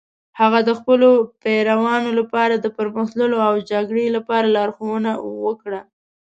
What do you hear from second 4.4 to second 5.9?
لارښوونه وکړه.